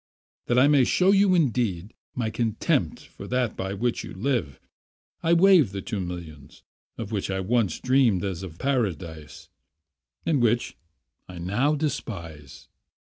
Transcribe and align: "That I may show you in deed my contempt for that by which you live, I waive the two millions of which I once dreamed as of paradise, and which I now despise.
"That 0.47 0.57
I 0.57 0.67
may 0.67 0.83
show 0.83 1.11
you 1.11 1.35
in 1.35 1.51
deed 1.51 1.93
my 2.15 2.31
contempt 2.31 3.05
for 3.05 3.27
that 3.27 3.55
by 3.55 3.75
which 3.75 4.03
you 4.03 4.15
live, 4.15 4.59
I 5.21 5.33
waive 5.33 5.71
the 5.73 5.81
two 5.83 5.99
millions 5.99 6.63
of 6.97 7.11
which 7.11 7.29
I 7.29 7.39
once 7.39 7.79
dreamed 7.79 8.23
as 8.25 8.41
of 8.41 8.57
paradise, 8.57 9.49
and 10.25 10.41
which 10.41 10.75
I 11.29 11.37
now 11.37 11.75
despise. 11.75 12.67